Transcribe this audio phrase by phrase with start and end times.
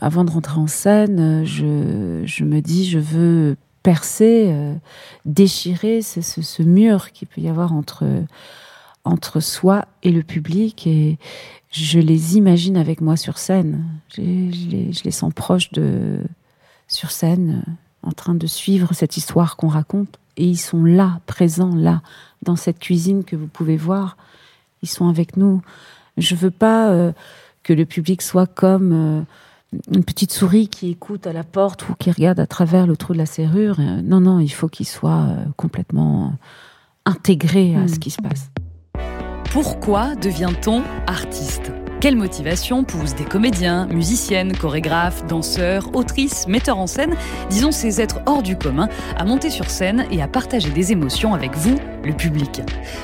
[0.00, 4.54] avant de rentrer en scène, je, je me dis, je veux percer,
[5.24, 8.04] déchirer ce, mur qu'il peut y avoir entre
[9.04, 11.18] entre soi et le public et
[11.70, 13.84] je les imagine avec moi sur scène.
[14.14, 16.20] Je, les, sens proches de
[16.88, 17.64] sur scène,
[18.02, 20.18] en train de suivre cette histoire qu'on raconte.
[20.36, 22.02] Et ils sont là, présents là,
[22.42, 24.16] dans cette cuisine que vous pouvez voir.
[24.82, 25.62] Ils sont avec nous.
[26.16, 27.12] Je veux pas euh,
[27.62, 29.22] que le public soit comme euh,
[29.92, 33.12] une petite souris qui écoute à la porte ou qui regarde à travers le trou
[33.12, 33.78] de la serrure.
[33.78, 36.34] Euh, non, non, il faut qu'il soit complètement
[37.04, 38.50] intégré à ce qui se passe.
[39.52, 41.72] Pourquoi devient-on artiste?
[42.00, 47.14] Quelle motivation pousse des comédiens, musiciennes, chorégraphes, danseurs, autrices, metteurs en scène,
[47.50, 51.34] disons ces êtres hors du commun, à monter sur scène et à partager des émotions
[51.34, 52.62] avec vous, le public?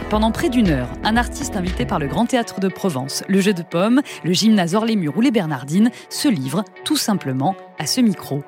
[0.09, 3.53] Pendant près d'une heure, un artiste invité par le Grand Théâtre de Provence, le Jeu
[3.53, 8.43] de Pommes, le Gymnase Hors-les-Murs ou les Bernardines se livre tout simplement à ce micro.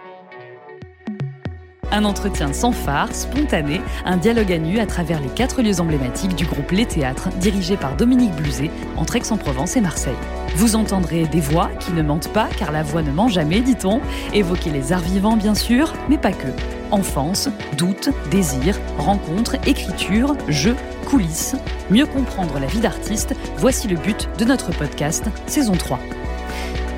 [1.90, 6.34] Un entretien sans phare, spontané, un dialogue à nu à travers les quatre lieux emblématiques
[6.34, 10.14] du groupe Les Théâtres, dirigé par Dominique Bluzet, entre Aix-en-Provence et Marseille.
[10.58, 14.00] Vous entendrez des voix qui ne mentent pas, car la voix ne ment jamais, dit-on.
[14.34, 16.48] Évoquer les arts vivants, bien sûr, mais pas que.
[16.90, 20.74] Enfance, doute, désir, rencontre, écriture, jeu,
[21.06, 21.54] coulisses.
[21.90, 26.00] Mieux comprendre la vie d'artiste, voici le but de notre podcast, saison 3.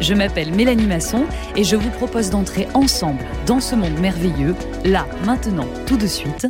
[0.00, 5.06] Je m'appelle Mélanie Masson et je vous propose d'entrer ensemble dans ce monde merveilleux, là,
[5.26, 6.46] maintenant, tout de suite.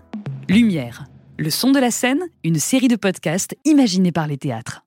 [0.48, 1.06] Lumière,
[1.41, 4.84] le son de la scène, une série de podcasts imaginés par les théâtres.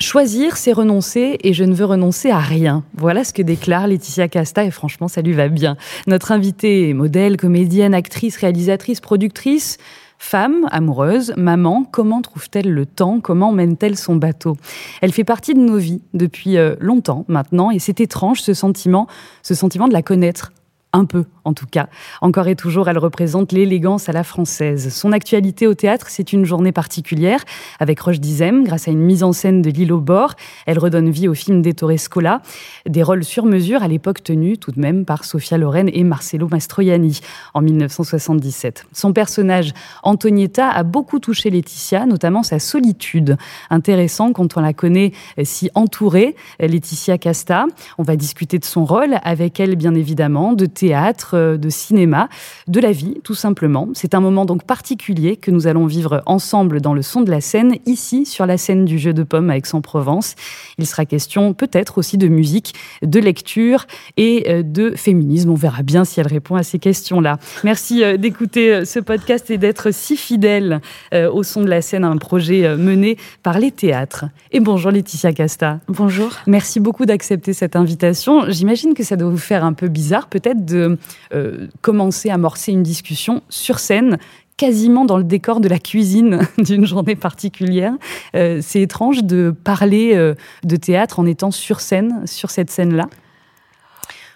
[0.00, 2.84] Choisir, c'est renoncer et je ne veux renoncer à rien.
[2.94, 5.76] Voilà ce que déclare Laetitia Casta et franchement, ça lui va bien.
[6.06, 9.76] Notre invitée est modèle, comédienne, actrice, réalisatrice, productrice.
[10.16, 13.20] Femme, amoureuse, maman, comment trouve-t-elle le temps?
[13.20, 14.56] Comment mène-t-elle son bateau?
[15.02, 19.06] Elle fait partie de nos vies depuis euh, longtemps maintenant et c'est étrange ce sentiment,
[19.42, 20.52] ce sentiment de la connaître
[20.92, 21.88] un peu en tout cas.
[22.20, 24.92] Encore et toujours, elle représente l'élégance à la française.
[24.92, 27.42] Son actualité au théâtre, c'est une journée particulière
[27.78, 30.34] avec Roche Dizem, grâce à une mise en scène de l'île au bord.
[30.66, 32.42] Elle redonne vie au film d'Ettore Scola,
[32.86, 36.48] des rôles sur mesure à l'époque tenus tout de même par Sofia Loren et Marcello
[36.48, 37.20] Mastroianni
[37.54, 38.86] en 1977.
[38.92, 43.36] Son personnage, Antonietta, a beaucoup touché Laetitia, notamment sa solitude.
[43.70, 45.12] Intéressant quand on la connaît
[45.42, 47.66] si entourée, Laetitia Casta.
[47.98, 52.30] On va discuter de son rôle avec elle, bien évidemment, de théâtre, euh, de cinéma,
[52.66, 53.88] de la vie, tout simplement.
[53.92, 57.42] C'est un moment donc particulier que nous allons vivre ensemble dans le son de la
[57.42, 60.36] scène, ici sur la scène du jeu de pommes à Aix-en-Provence.
[60.78, 63.86] Il sera question peut-être aussi de musique, de lecture
[64.16, 65.50] et euh, de féminisme.
[65.50, 67.38] On verra bien si elle répond à ces questions-là.
[67.62, 70.80] Merci euh, d'écouter ce podcast et d'être si fidèle
[71.12, 74.24] au son de la scène, un projet mené par les théâtres.
[74.52, 75.80] Et bonjour Laetitia Casta.
[75.88, 76.30] Bonjour.
[76.46, 78.44] Merci beaucoup d'accepter cette invitation.
[78.48, 80.98] J'imagine que ça doit vous faire un peu bizarre peut-être de
[81.32, 84.18] euh, commencer à amorcer une discussion sur scène
[84.56, 87.94] quasiment dans le décor de la cuisine d'une journée particulière.
[88.34, 93.08] Euh, c'est étrange de parler euh, de théâtre en étant sur scène, sur cette scène-là.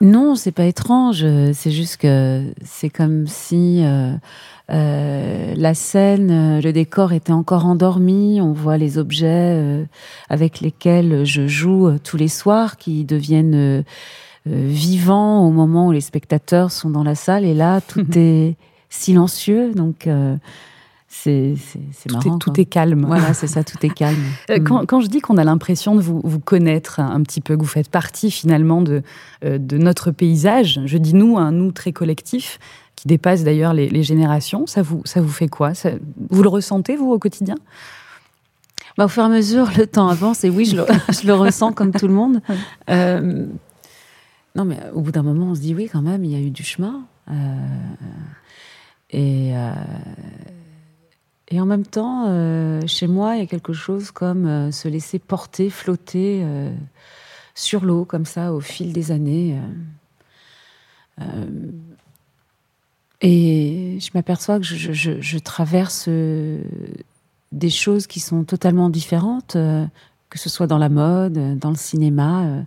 [0.01, 1.25] Non, c'est pas étrange.
[1.53, 3.83] C'est juste que c'est comme si
[4.69, 8.41] la scène, le décor était encore endormi.
[8.43, 9.87] On voit les objets
[10.29, 13.85] avec lesquels je joue tous les soirs qui deviennent
[14.47, 17.45] vivant au moment où les spectateurs sont dans la salle.
[17.45, 18.57] Et là, tout est
[18.89, 19.73] silencieux.
[19.73, 20.37] Donc, euh,
[21.09, 21.57] c'est
[22.11, 22.39] marrant.
[22.39, 23.05] tout est calme.
[23.07, 24.23] Voilà, c'est ça, tout est calme.
[24.51, 24.87] Euh, mm.
[24.87, 27.69] quand, je dis qu'on a l'impression de vous, vous, connaître un petit peu, que vous
[27.69, 29.03] faites partie finalement de,
[29.43, 32.59] de notre paysage, je dis nous, un nous très collectif,
[32.97, 35.73] qui dépasse d'ailleurs les, générations, ça vous, ça vous fait quoi?
[36.31, 37.57] Vous le ressentez, vous, au quotidien?
[38.97, 41.35] Bah, Au fur et à mesure, le temps avance, et oui, je le, je le
[41.35, 42.41] ressens comme tout le monde.
[42.91, 43.47] Euh,
[44.55, 46.41] non, mais au bout d'un moment, on se dit oui, quand même, il y a
[46.41, 47.07] eu du chemin.
[47.29, 47.33] Euh,
[49.11, 49.73] et, euh,
[51.49, 55.19] et en même temps, euh, chez moi, il y a quelque chose comme se laisser
[55.19, 56.47] porter, flotter
[57.55, 59.59] sur l'eau, comme ça, au fil des années.
[63.21, 70.69] et je m'aperçois que je, traverse des choses qui sont totalement différentes, que ce soit
[70.69, 72.65] dans la mode, dans le cinéma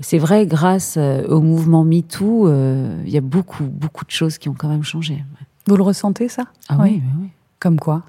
[0.00, 4.38] c'est vrai, grâce euh, au mouvement MeToo, euh, il y a beaucoup, beaucoup de choses
[4.38, 5.24] qui ont quand même changé.
[5.66, 6.44] Vous le ressentez, ça?
[6.68, 7.02] Ah oui.
[7.20, 7.28] oui,
[7.60, 8.02] Comme quoi?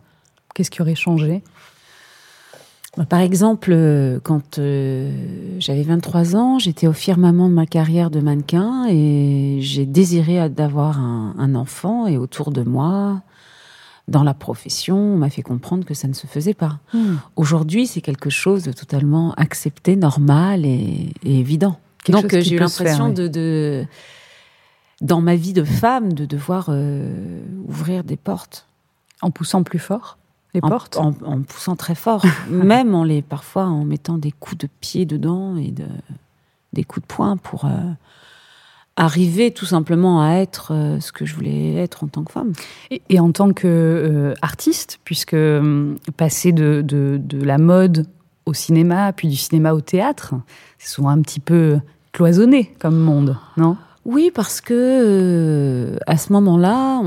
[0.53, 1.43] Qu'est-ce qui aurait changé?
[2.97, 4.59] Bah, par exemple, euh, quand
[5.59, 10.99] j'avais 23 ans, j'étais au firmament de ma carrière de mannequin et j'ai désiré d'avoir
[10.99, 13.21] un, enfant et autour de moi,
[14.07, 16.79] dans la profession, on m'a fait comprendre que ça ne se faisait pas.
[16.93, 17.15] Hmm.
[17.35, 21.79] Aujourd'hui, c'est quelque chose de totalement accepté, normal et, évident.
[22.09, 23.85] Donc j'ai eu l'impression de, de,
[25.01, 26.69] dans ma vie de femme, de devoir
[27.67, 28.65] ouvrir des portes.
[29.21, 30.17] En poussant plus fort
[30.53, 34.57] les en, portes en, poussant très fort, même en les parfois en mettant des coups
[34.57, 35.85] de pied dedans et de,
[36.73, 37.69] des coups de poing pour euh,
[38.97, 42.51] arriver tout simplement à être euh, ce que je voulais être en tant que femme.
[42.89, 45.37] Et, en tant qu'artiste, euh, puisque
[46.17, 48.05] passer de, de, de, la mode
[48.45, 50.33] au cinéma, puis du cinéma au théâtre,
[50.77, 51.79] c'est souvent un petit peu
[52.11, 53.77] cloisonné comme monde, non?
[54.07, 57.01] Oui, parce que euh, à ce moment-là,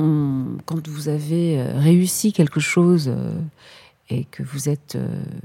[0.66, 3.32] quand vous avez euh, réussi quelque chose euh,
[4.10, 4.98] et que vous êtes,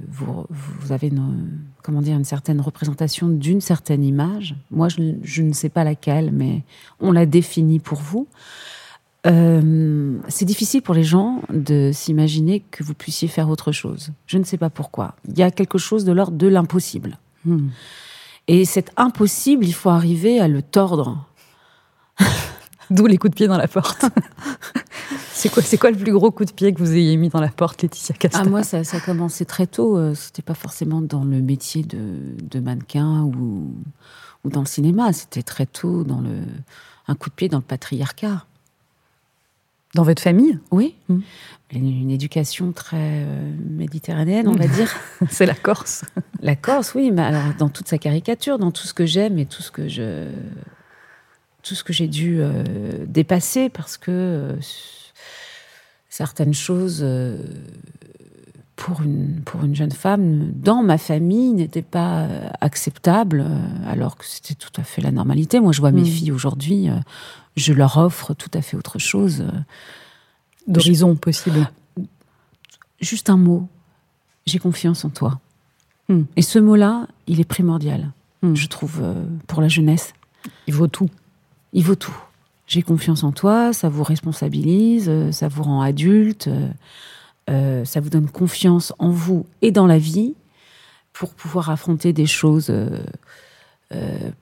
[0.09, 4.55] vous, vous, avez une, comment dire, une certaine représentation d'une certaine image.
[4.71, 6.63] Moi, je, je, ne sais pas laquelle, mais
[6.99, 8.27] on l'a définie pour vous.
[9.23, 14.11] c'est difficile pour les gens de s'imaginer que vous puissiez faire autre chose.
[14.27, 15.15] Je ne sais pas pourquoi.
[15.27, 17.17] Il y a quelque chose de l'ordre de l'impossible.
[17.45, 17.69] Hmm.
[18.47, 21.25] Et cet impossible, il faut arriver à le tordre
[22.91, 24.05] D'où les coups de pied dans la porte.
[25.45, 27.39] c'est quoi, c'est quoi le plus gros coup de pied que vous ayez mis dans
[27.39, 29.97] la porte, Laetitia Casta Ah moi, ça, ça a commencé très tôt.
[29.97, 33.71] Euh, c'était pas forcément dans le métier de, mannequin ou,
[34.43, 35.13] ou dans le cinéma.
[35.13, 36.37] C'était très tôt dans le
[37.07, 38.45] un coup de pied dans le patriarcat.
[39.93, 40.95] Dans votre famille Oui.
[41.07, 41.19] Mmh.
[41.71, 44.93] Une, éducation très euh, méditerranéenne, on va dire.
[45.29, 46.05] c'est la Corse.
[46.41, 49.45] La Corse, oui, mais alors dans toute sa caricature, dans tout ce que j'aime et
[49.45, 50.27] tout ce que je
[51.65, 52.63] tout ce que j'ai dû euh,
[53.07, 54.55] dépasser parce que euh,
[56.15, 57.37] certaines choses euh,
[58.77, 62.27] pour une, pour une jeune femme dans ma famille n'étaient pas
[62.61, 63.45] acceptables
[63.85, 65.59] alors que c'était tout à fait la normalité.
[65.59, 66.05] Moi, je vois mes hmm.
[66.05, 66.87] filles aujourd'hui,
[67.57, 69.45] je leur offre tout à fait autre chose.
[70.67, 71.69] D'horizon possible.
[73.01, 73.67] Juste un mot.
[74.45, 75.39] J'ai confiance en toi.
[76.07, 76.23] Hmm.
[76.37, 78.11] Et ce mot-là, il est primordial,
[78.41, 78.55] hmm.
[78.55, 79.01] je trouve,
[79.47, 80.13] pour la jeunesse.
[80.67, 81.09] Il vaut tout
[81.75, 82.15] il vaut tout.
[82.67, 86.67] J'ai confiance en toi, ça vous responsabilise, euh, ça vous rend adulte, euh,
[87.49, 90.33] euh, ça vous donne confiance en vous et dans la vie
[91.13, 92.73] pour pouvoir affronter des choses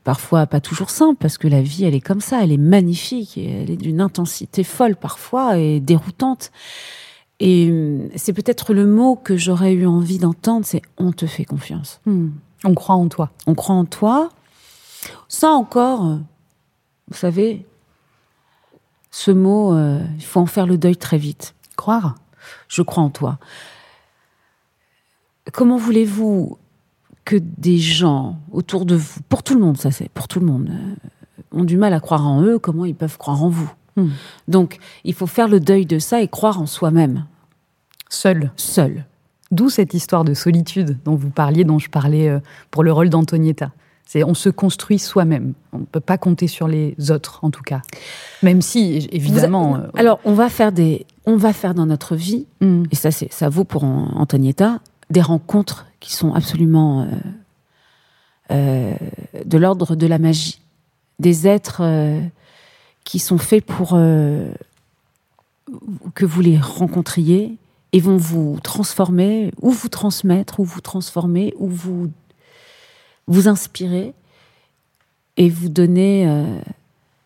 [0.03, 3.37] parfois pas toujours simples, parce que la vie, elle est comme ça, elle est magnifique,
[3.37, 6.51] et elle est d'une intensité folle parfois et déroutante.
[7.39, 7.71] Et
[8.15, 12.01] c'est peut-être le mot que j'aurais eu envie d'entendre, c'est on te fait confiance.
[12.07, 12.29] Hmm.
[12.63, 13.29] On croit en toi.
[13.45, 14.29] On croit en toi.
[15.27, 16.17] Ça encore,
[17.09, 17.67] vous savez,
[19.13, 21.54] ce mot, euh, il faut en faire le deuil très vite.
[21.75, 22.15] Croire
[22.68, 23.38] Je crois en toi.
[25.54, 26.57] Comment voulez-vous
[27.24, 30.48] que des gens autour de vous, pour tout le monde, ça c'est pour tout le
[30.48, 33.71] monde, euh, ont du mal à croire en eux, comment ils peuvent croire en vous
[33.98, 34.10] hmm.
[34.48, 37.27] Donc, il faut faire le deuil de ça et croire en soi-même.
[38.10, 38.51] Seul.
[38.56, 39.06] Seul.
[39.51, 42.39] D'où cette histoire de solitude dont vous parliez, dont je parlais euh,
[42.71, 43.74] pour le rôle d'Antonietta.
[44.05, 45.53] C'est on se construit soi-même.
[45.71, 47.81] On ne peut pas compter sur les autres, en tout cas.
[48.41, 49.77] Même si, évidemment.
[49.77, 52.83] Euh, alors, on va faire des, on va faire dans notre vie, mm.
[52.91, 54.79] et ça, c'est, ça vaut pour Antonietta,
[55.09, 57.05] des rencontres qui sont absolument euh,
[58.51, 58.94] euh,
[59.45, 60.61] de l'ordre de la magie,
[61.19, 61.81] des êtres
[63.03, 63.89] qui sont faits pour
[66.13, 67.57] que vous les rencontriez
[67.94, 72.09] et vont vous transformer, ou vous transmettre, ou vous transformer, ou vous
[73.27, 74.13] vous inspirer
[75.37, 76.59] et vous donner euh,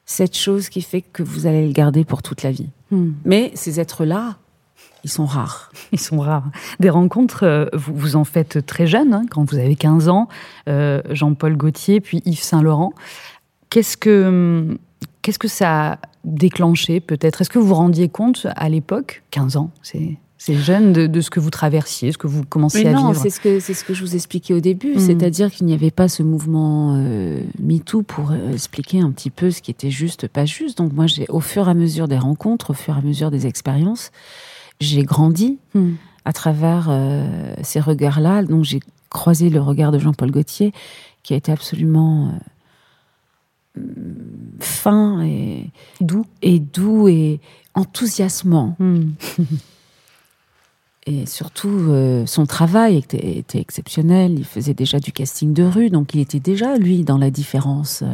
[0.05, 2.69] cette chose qui fait que vous allez le garder pour toute la vie.
[2.91, 3.11] Hmm.
[3.25, 4.37] Mais ces êtres-là,
[5.03, 5.71] ils sont rares.
[5.91, 6.49] Ils sont rares.
[6.79, 10.27] Des rencontres, euh, vous, vous en faites très jeune, hein, quand vous avez 15 ans,
[10.67, 12.93] euh, Jean-Paul Gaultier, puis Yves Saint-Laurent.
[13.69, 14.77] Qu'est-ce que,
[15.21, 17.41] qu'est-ce que ça a déclenché peut-être?
[17.41, 21.29] Est-ce que vous vous rendiez compte à l'époque 15 ans, c'est c'est jeune de, ce
[21.31, 23.15] que vous traversiez, ce que vous commenciez à vivre.
[23.15, 24.99] c'est ce que c'est ce que je vous expliquais au début, mm.
[24.99, 29.49] c'est-à-dire qu'il n'y avait pas ce mouvement euh, MeToo pour euh, expliquer un petit peu
[29.49, 30.77] ce qui était juste, pas juste.
[30.77, 33.31] Donc moi, j'ai au fur et à mesure des rencontres, au fur et à mesure
[33.31, 34.11] des expériences,
[34.79, 35.93] j'ai grandi mm.
[36.23, 38.43] à travers euh, ces regards-là.
[38.43, 38.79] Donc j'ai
[39.09, 40.71] croisé le regard de Jean-Paul Gaultier,
[41.23, 42.31] qui a été absolument
[44.59, 47.39] fin et doux et doux et
[47.73, 48.75] enthousiasmant.
[48.77, 49.13] Mm.
[51.07, 54.33] et surtout, euh, son travail était, exceptionnel.
[54.37, 58.03] Il faisait déjà du casting de rue, donc il était déjà, lui, dans la différence
[58.03, 58.07] euh,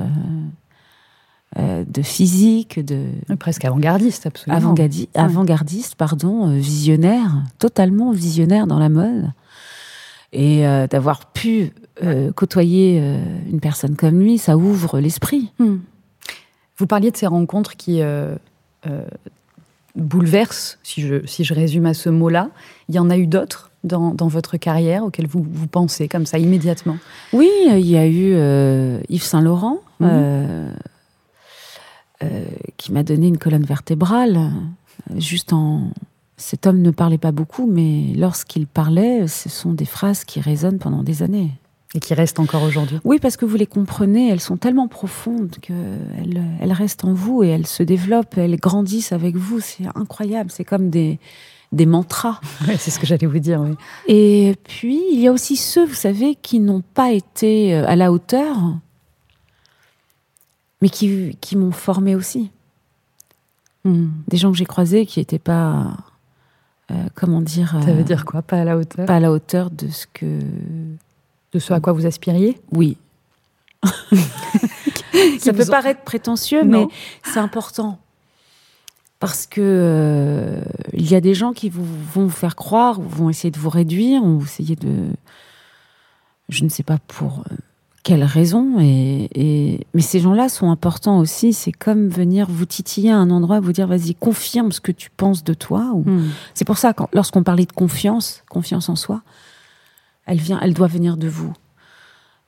[1.58, 3.08] euh, de physique, de...
[3.40, 4.76] Presque avant-gardiste, absolument.
[5.16, 9.32] Avant-gardiste, pardon, visionnaire, totalement visionnaire dans la mode.
[10.32, 11.74] Et d'avoir pu
[12.36, 12.98] côtoyer
[13.52, 15.52] une personne comme lui, ça ouvre l'esprit.
[15.60, 15.78] Hmm.
[16.78, 18.02] Vous parliez de ces rencontres qui
[19.96, 22.50] bouleverse, si je, si je résume à ce mot-là.
[22.90, 26.40] Il y en a eu d'autres dans, votre carrière auxquels vous, vous pensez comme ça
[26.40, 26.98] immédiatement?
[27.34, 28.34] Oui, il y a eu
[29.10, 29.80] Yves Saint-Laurent.
[30.00, 30.74] Mhm.
[32.78, 34.52] qui m'a donné une colonne vertébrale,
[35.18, 35.92] juste en,
[36.38, 40.80] cet homme ne parlait pas beaucoup, mais lorsqu'il parlait, ce sont des phrases qui résonnent
[40.80, 41.52] pendant des années.
[41.96, 43.00] Et qui restent encore aujourd'hui.
[43.04, 47.44] Oui, parce que vous les comprenez, elles sont tellement profondes qu'elles elles restent en vous
[47.44, 49.60] et elles se développent, elles grandissent avec vous.
[49.60, 51.20] C'est incroyable, c'est comme des,
[51.72, 52.40] des mantras.
[52.78, 53.76] c'est ce que j'allais vous dire, oui.
[54.08, 57.96] Et puis, il y a aussi ceux, vous savez, qui n'ont pas été euh, à
[57.96, 58.58] la hauteur,
[60.82, 62.50] mais qui, qui m'ont formé aussi.
[63.84, 64.08] Hmm.
[64.30, 65.96] Des gens que j'ai croisés qui n'étaient pas
[66.92, 69.06] euh, comment dire Ça veut euh, dire quoi Pas à la hauteur?
[69.06, 70.40] Pas à la hauteur de ce que.
[71.54, 72.98] De ce à quoi vous aspiriez Oui.
[75.40, 76.88] Ça peut paraître prétentieux, mais
[77.24, 78.00] c'est important.
[79.20, 80.62] Parce que euh,
[80.94, 83.60] il y a des gens qui vous, vont vous faire croire, ou vont essayer de
[83.60, 85.10] vous réduire, ou essayer de.
[86.50, 87.44] Je ne sais pas pour
[88.04, 91.54] quelle raison et, mais ces gens-là sont importants aussi.
[91.54, 95.10] C'est comme venir vous titiller à un endroit, vous dire vas-y confirme ce que tu
[95.10, 95.94] penses de toi.
[96.06, 96.30] Hmm.
[96.54, 99.22] C'est pour ça lorsqu'on parlait de confiance, confiance en soi,
[100.26, 101.54] elle vient, elle doit venir de vous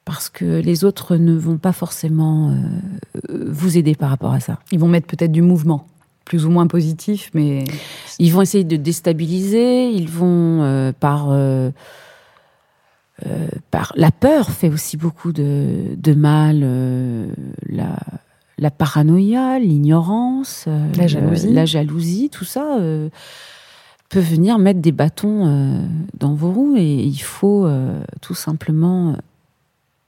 [0.06, 4.60] parce que les autres ne vont pas forcément euh, vous aider par rapport à ça.
[4.72, 5.88] Ils vont mettre peut-être du mouvement
[6.26, 7.66] plus ou moins positif, mais
[8.18, 9.90] ils vont essayer de déstabiliser.
[9.90, 11.72] Ils vont euh, par euh,
[13.72, 16.60] par la peur fait aussi beaucoup de, de mal,
[17.70, 17.98] la,
[18.58, 20.68] la, paranoïa, l'ignorance,
[20.98, 22.78] la jalousie, la jalousie, tout ça
[24.10, 27.68] peut venir mettre des bâtons dans vos roues et il faut
[28.22, 29.16] tout simplement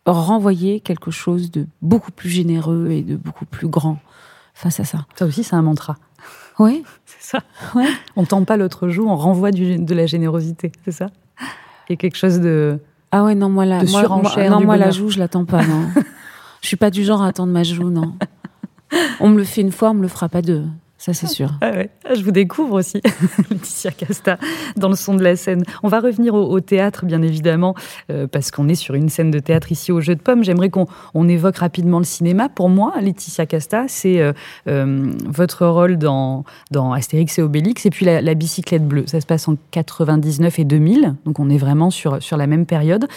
[0.06, 4.00] renvoyer quelque chose de beaucoup plus généreux et de beaucoup plus grand
[4.54, 5.06] face à ça.
[5.16, 5.98] Ça aussi, c'est un mantra.
[6.60, 6.84] Oui.
[7.06, 7.40] c'est ça.
[7.76, 7.88] Ouais.
[8.16, 11.08] On tend pas l'autre joue, on renvoie du, de la générosité, c'est ça?
[11.90, 12.80] Il y a quelque chose de
[13.12, 14.04] ah ouais, non, moi, la, moi,
[14.50, 15.88] non, moi la joue, je l'attends pas, non.
[16.62, 18.14] je suis pas du genre à attendre ma joue, non.
[19.22, 20.64] On me le fait une fois, on me le fera pas deux
[20.98, 21.52] ça c'est sûr.
[21.62, 21.72] Ah.
[22.10, 23.02] Ah, je vous découvre aussi,
[23.52, 24.38] Laetitia Casta,
[24.78, 25.64] dans le son de la scène.
[25.84, 27.76] On va revenir au, théâtre, bien évidemment,
[28.10, 30.44] euh, parce qu'on est sur une scène de théâtre ici au Jeu de Pommes.
[30.44, 32.50] J'aimerais qu'on on évoque rapidement le cinéma.
[32.50, 34.34] Pour moi, Laetitia Casta, c'est euh,
[34.68, 36.46] euh, votre rôle dans,
[36.94, 39.06] Astérix et Obélix, et puis la, bicyclette bleue.
[39.08, 43.08] Ça se passe en 99 et 2000, donc on est vraiment sur, la même période.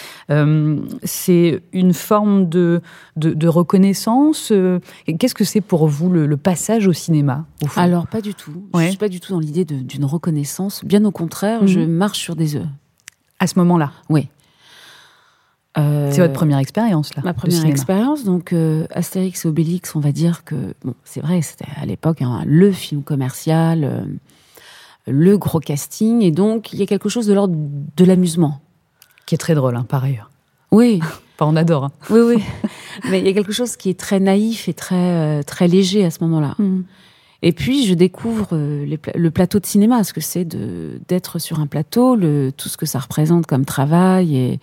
[1.03, 2.81] c'est une forme de,
[3.47, 4.51] reconnaissance.
[5.19, 8.63] Qu'est-ce que c'est pour vous le passage au cinéma alors, pas du tout.
[8.73, 10.83] Je ne suis pas du tout dans l'idée d'une reconnaissance.
[10.83, 11.89] Bien au contraire, je mhm.
[11.89, 12.67] marche sur des œufs.
[13.39, 14.29] À ce moment-là Oui.
[15.75, 18.23] c'est votre première expérience, là Ma première expérience.
[18.23, 22.21] Donc, euh, Astérix et Obélix, on va dire que, bon, c'est vrai, c'était à l'époque
[22.21, 24.03] hein, le film commercial, euh,
[25.07, 26.21] le gros casting.
[26.21, 28.61] Et donc, il y a quelque chose de l'ordre de l'amusement.
[29.25, 30.29] Qui est très drôle, hein, par ailleurs.
[30.71, 30.99] Oui.
[31.39, 31.85] enfin, on adore.
[31.85, 31.91] Hein.
[32.09, 32.43] Oui, oui.
[33.09, 36.05] Mais il y a quelque chose qui est très naïf et très, euh, très léger
[36.05, 36.55] à ce moment-là.
[36.59, 36.81] Mm.
[37.43, 41.67] Et puis, je découvre euh, le plateau de cinéma, ce que c'est d'être sur un
[41.67, 44.59] plateau, tout ce que ça représente comme travail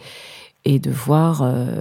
[0.65, 1.81] et, de voir euh,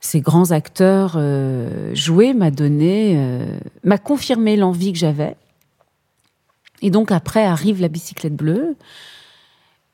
[0.00, 3.40] ces grands acteurs euh, jouer m'a donné,
[3.84, 5.36] m'a confirmé l'envie que j'avais.
[6.80, 8.76] Et donc, après arrive la bicyclette bleue.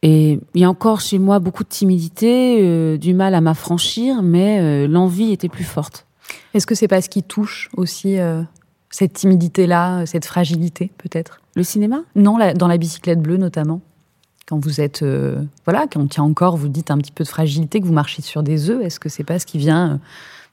[0.03, 4.87] Et il y a encore chez moi beaucoup de timidité, du mal à m'affranchir, mais
[4.87, 6.07] l'envie était plus forte.
[6.53, 8.19] Est-ce que c'est parce qu'il touche aussi
[8.95, 12.03] cette timidité-là, cette fragilité peut-être Le cinéma?
[12.15, 13.81] Non, dans la bicyclette bleue notamment.
[14.47, 17.29] Quand vous êtes, euh, voilà, quand on tient encore, vous dites un petit peu de
[17.29, 18.81] fragilité, que vous marchez sur des œufs.
[18.85, 19.97] Est-ce que c'est pas ce qui vient euh,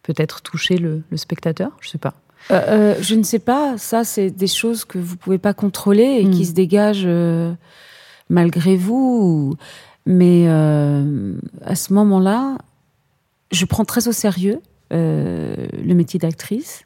[0.02, 1.70] peut-être toucher le, spectateur?
[1.82, 2.16] Je sais pas.
[2.50, 3.78] Euh, je ne sais pas.
[3.78, 6.46] Ça, c'est des choses que vous pouvez pas contrôler et qui hmm.
[6.46, 7.10] se dégagent
[8.32, 9.56] malgré vous.
[10.08, 12.58] Mais à ce moment-là,
[13.52, 16.86] je prends très au sérieux le métier d'actrice.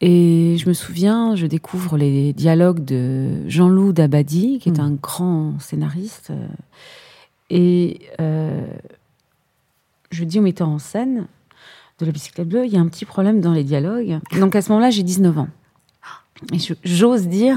[0.00, 4.84] Et je me souviens, je découvre les dialogues de Jean-Loup Dabadi, qui est hmm.
[4.84, 6.32] un grand scénariste.
[7.50, 8.66] Et euh,
[10.10, 11.26] je dis au metteur en scène
[11.98, 14.18] de la bicyclette bleue, il y a un petit problème dans les dialogues.
[14.38, 15.48] Donc à ce moment-là, j'ai 19 ans.
[16.52, 17.56] Et j'ose dire,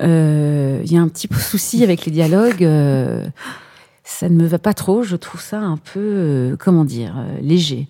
[0.00, 2.64] euh, il y a un petit souci avec les dialogues.
[2.64, 3.24] Euh,
[4.02, 5.04] ça ne me va pas trop.
[5.04, 7.86] Je trouve ça un peu, comment dire, léger.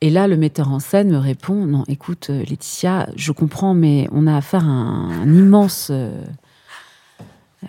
[0.00, 4.08] Et là, le metteur en scène me répond Non, écoute, euh, Laetitia, je comprends, mais
[4.12, 6.22] on a affaire à un, immense euh,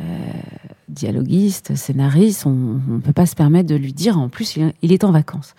[0.02, 0.06] euh,
[0.90, 2.46] dialoguiste, scénariste.
[2.46, 4.20] On ne peut pas se permettre de lui dire.
[4.20, 5.56] En plus, il, est en vacances.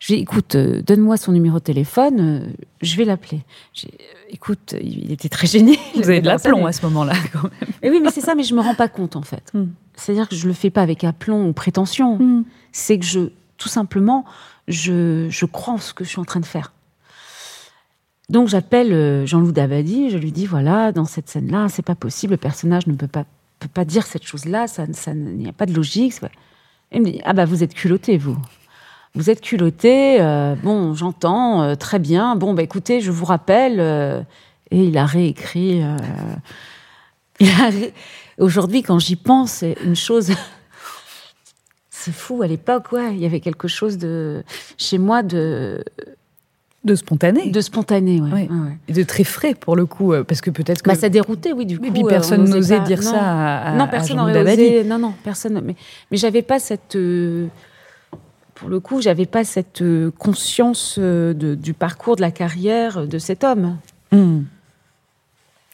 [0.00, 2.52] Je lui dis Écoute, donne-moi son numéro de téléphone.
[2.82, 3.40] je vais l'appeler.
[4.28, 5.78] Écoute, il était très gêné.
[5.94, 7.70] Vous avez de l'aplomb à ce moment-là, quand même.
[7.82, 9.50] Et oui, mais c'est ça, mais je me rends pas compte, en fait.
[9.54, 9.68] Hmm.
[9.94, 12.18] C'est-à-dire que je le fais pas avec aplomb ou prétention.
[12.18, 12.44] Hmm.
[12.70, 14.24] C'est que je, tout simplement,
[14.68, 16.72] je, crois en ce que je suis en train de faire.
[18.28, 22.32] Donc j'appelle euh, Jean-Loup Dabadi, je lui dis voilà, dans cette scène-là, c'est pas possible,
[22.32, 23.24] le personnage ne peut pas,
[23.58, 26.14] peut pas dire cette chose-là, ça, ça, n'y a pas de logique.
[26.92, 28.36] Il me dit ah bah vous êtes culotté vous.
[29.14, 33.80] Vous êtes culotté, euh, bon j'entends, euh, très bien, bon bah écoutez, je vous rappelle,
[34.70, 35.82] et il a réécrit.
[38.38, 40.32] Aujourd'hui, quand j'y pense, une chose.
[42.08, 44.42] C'est fou, à l'époque, ouais, il y avait quelque chose de.
[44.76, 45.82] chez moi de
[46.84, 47.50] de spontané.
[47.50, 48.22] De spontané.
[48.88, 50.88] Et de très frais, pour le coup, euh, parce que peut-être que...
[50.88, 51.84] Bah, ça déroutait, oui, du coup.
[51.84, 54.84] Et puis personne euh, n'osait dire ça à, Non, personne n'aurait osé.
[54.84, 55.60] Non, non, personne.
[55.64, 55.74] Mais,
[56.10, 56.96] mais j'avais pas cette...
[56.96, 57.48] Euh,
[58.54, 59.84] pour le coup, j'avais pas cette
[60.18, 63.76] conscience de, du parcours de la carrière de cet homme.
[64.10, 64.40] Hmm.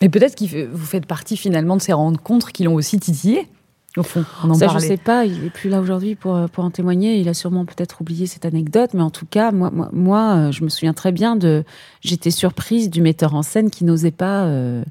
[0.03, 3.49] Mais peut-être que vous faites partie finalement de ces rencontres qui l'ont aussi titillé.
[3.97, 5.25] Au fond, on en Ça, je sais pas.
[5.25, 7.21] Il est plus là aujourd'hui pour, pour en témoigner.
[7.21, 10.53] Il a sûrement peut-être oublié cette anecdote, mais en tout cas, moi, moi, moi, euh,
[10.53, 11.65] je me souviens très bien de.
[12.01, 14.83] J'étais surprise du metteur en scène qui n'osait pas euh,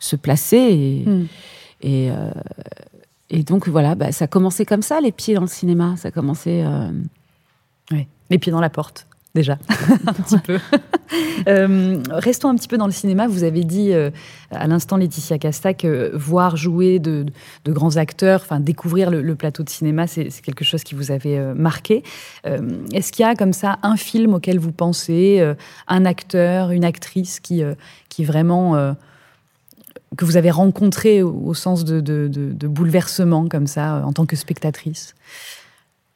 [0.00, 1.26] se placer et, hmm.
[1.82, 2.30] et, euh,
[3.30, 5.94] et, donc voilà, bah, ça commençait comme ça, les pieds dans le cinéma.
[5.96, 6.64] Ça commençait.
[7.92, 9.58] Oui, les pieds dans la porte déjà,
[10.06, 10.58] un petit peu.
[11.46, 13.26] Euh, restons un petit peu dans le cinéma.
[13.26, 14.10] Vous avez dit euh,
[14.50, 15.72] à l'instant, Laetitia Casta,
[16.14, 17.26] voir jouer de,
[17.66, 21.52] grands acteurs, enfin découvrir le, plateau de cinéma, c'est quelque chose qui vous avait euh,
[21.54, 22.02] marqué.
[22.44, 25.44] Est-ce qu'il y a comme ça un film auquel vous pensez,
[25.86, 27.62] un acteur, une actrice qui,
[28.08, 28.94] qui vraiment
[30.16, 35.14] que vous avez rencontré au, sens de, de, bouleversement comme ça en tant que spectatrice?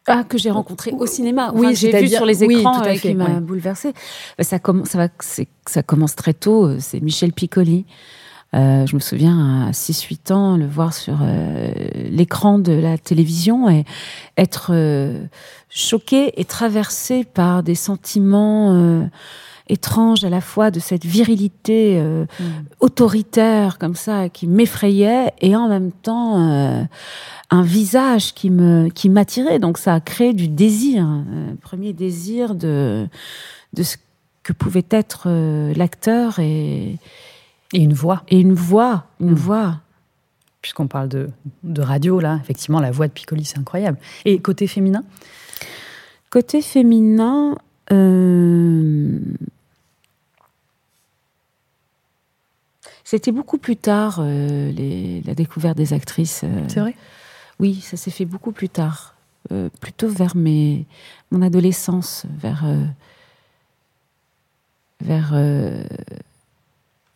[0.07, 1.53] Ah, que j'ai rencontré au cinéma.
[1.55, 3.93] oui, j'ai vu sur les écrans oui, qui m'a bouleversée.
[4.39, 5.09] Bah, ça, commence, ça, va,
[5.67, 6.67] ça commence très tôt.
[6.67, 7.85] Euh, c'est Michel Piccoli.
[8.55, 11.71] Euh, je me souviens à 6-8 ans le voir sur euh,
[12.11, 13.85] l'écran de la télévision et
[14.37, 15.25] être euh,
[15.69, 19.09] choqué et traversé par des sentiments
[19.69, 22.45] euh, étranges à la fois de cette virilité mm.
[22.81, 26.87] autoritaire comme ça qui m'effrayait et en même temps
[27.51, 29.59] un visage qui me qui m'attirait.
[29.59, 33.07] Donc ça a créé du désir, un euh, premier désir de
[33.75, 33.97] de ce
[34.43, 36.99] que pouvait être euh, l'acteur et
[37.73, 39.35] et une voix et une voix, une mm.
[39.35, 39.81] voix.
[40.63, 41.31] Puisqu'on parle de,
[41.63, 43.99] de radio là, effectivement la voix de Piccoli c'est incroyable.
[44.25, 45.05] Et côté féminin?
[46.31, 47.57] Côté féminin.
[47.93, 49.21] Euh...
[53.09, 56.45] C'était beaucoup plus tard euh, les, la découverte des actrices.
[56.67, 56.97] C'est vrai?
[57.61, 59.15] Oui, ça s'est fait beaucoup plus tard,
[59.53, 60.87] euh, plutôt vers mes,
[61.31, 62.85] mon adolescence, vers, euh,
[65.01, 65.35] vers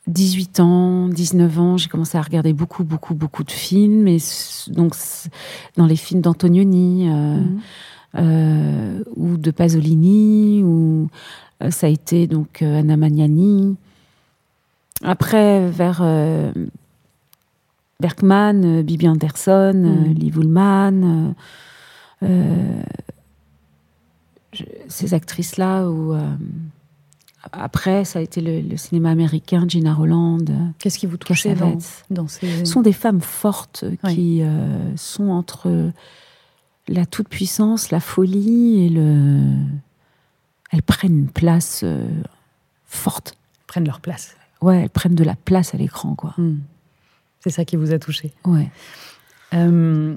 [0.06, 1.76] 18 euh, ans, 19 ans.
[1.76, 4.18] J'ai commencé à regarder beaucoup, beaucoup, beaucoup de films, et
[4.68, 4.94] donc
[5.76, 7.60] dans les films d'Antonioni mhm.
[9.16, 11.08] ou de Pasolini, ou
[11.68, 13.76] ça a été donc Anna Magnani.
[15.02, 16.02] Après, vers
[18.00, 20.14] Bergman, euh, Bibi Anderson, euh, mm.
[20.14, 21.34] Liv Ullmann,
[22.22, 22.82] euh,
[24.88, 26.14] ces actrices-là où
[27.52, 30.38] après, ça a été le, cinéma américain, Gina Roland.
[30.78, 31.54] Qu'est-ce qui vous touchait
[32.10, 32.58] dans, ces...
[32.58, 34.42] Ce sont des femmes fortes qui
[34.96, 35.92] sont entre
[36.88, 39.40] la toute-puissance, la folie et le...
[40.72, 41.84] Elles prennent une place
[42.86, 43.34] forte.
[43.68, 44.36] Prennent leur place.
[44.60, 46.34] Ouais, elles prennent de la place à l'écran, quoi.
[46.36, 46.58] Mm.
[47.40, 48.32] C'est ça qui vous a touché.
[48.44, 48.70] Ouais.
[49.54, 50.14] Euh,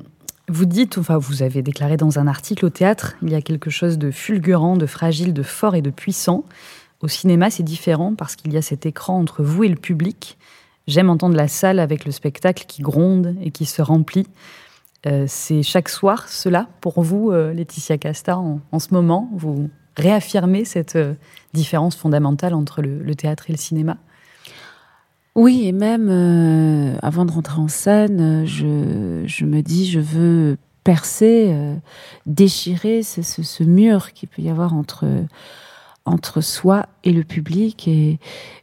[0.49, 3.69] vous dites, enfin, vous avez déclaré dans un article au théâtre, il y a quelque
[3.69, 6.43] chose de fulgurant, de fragile, de fort et de puissant.
[7.01, 10.37] Au cinéma, c'est différent parce qu'il y a cet écran entre vous et le public.
[10.87, 14.27] J'aime entendre la salle avec le spectacle qui gronde et qui se remplit.
[15.05, 19.29] Euh, c'est chaque soir cela pour vous, euh, Laetitia Casta, en, ce moment?
[19.33, 20.97] Vous réaffirmez cette
[21.53, 23.97] différence fondamentale entre le théâtre et le cinéma?
[25.35, 31.47] Oui, et même euh, avant de rentrer en scène, je, me dis, je veux percer,
[31.49, 31.75] euh,
[32.27, 37.87] déchirer ce, mur qu'il peut y avoir entre, soi et le public.
[37.87, 38.19] Et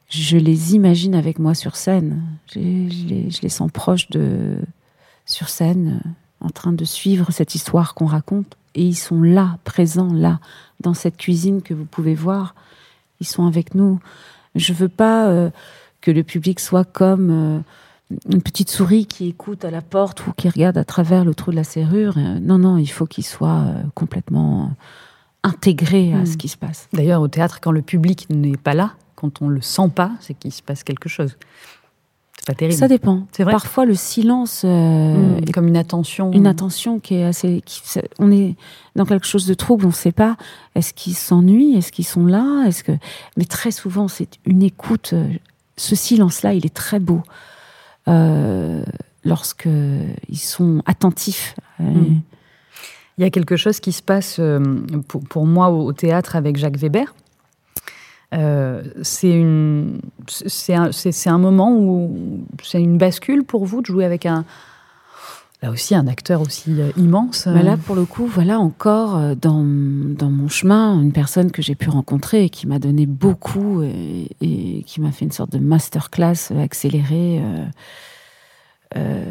[0.08, 2.22] je les imagine avec moi sur scène.
[2.54, 4.58] Je, les, sens proches de,
[5.26, 6.00] sur scène,
[6.40, 8.56] en train de suivre cette histoire qu'on raconte.
[8.76, 10.38] Et ils sont là, présents, là,
[10.78, 12.54] dans cette cuisine que vous pouvez voir.
[13.18, 13.98] Ils sont avec nous.
[14.54, 15.26] Je veux pas...
[15.30, 15.50] Euh,
[16.00, 17.60] que le public soit comme euh,
[18.30, 21.50] une petite souris qui écoute à la porte ou qui regarde à travers le trou
[21.50, 22.14] de la serrure.
[22.16, 24.72] Euh, non, non, il faut qu'il soit euh, complètement
[25.42, 26.26] intégré à hmm.
[26.26, 26.88] ce qui se passe.
[26.92, 30.34] D'ailleurs, au théâtre, quand le public n'est pas là, quand on le sent pas, c'est
[30.34, 31.36] qu'il se passe quelque chose.
[32.36, 32.78] C'est pas terrible.
[32.78, 33.26] Ça dépend.
[33.32, 33.52] C'est vrai.
[33.52, 36.32] Parfois, le silence euh, Mmh, comme une attention.
[36.32, 37.62] une attention qui est assez.
[37.66, 37.82] qui-
[38.18, 38.56] on est
[38.96, 40.36] dans quelque chose de trouble, on ne sait pas.
[40.74, 42.92] Est-ce qu'ils s'ennuient Est-ce qu'ils sont là Est-ce que
[43.36, 45.14] Mais très souvent, c'est une écoute.
[45.80, 47.22] Ce silence-là, il est très beau
[48.08, 48.82] euh,
[49.24, 49.68] lorsque
[50.28, 51.54] ils sont attentifs.
[51.80, 52.20] Euh, Mm.
[53.18, 54.58] Il y a quelque chose qui se passe euh,
[55.08, 57.14] pour, pour moi au, au théâtre avec Jacques Weber.
[58.32, 63.80] Euh, c'est une, c'est un, c'est- c'est un moment où c'est une bascule pour vous
[63.82, 64.44] de jouer avec un,
[65.62, 67.46] là aussi un acteur aussi euh, immense.
[67.46, 71.60] Mais là, pour le coup, voilà encore euh, dans, dans mon chemin une personne que
[71.62, 75.52] j'ai pu rencontrer et qui m'a donné beaucoup et, et qui m'a fait une sorte
[75.52, 77.40] de masterclass euh, accélérée.
[77.42, 77.64] euh,
[78.96, 79.30] euh,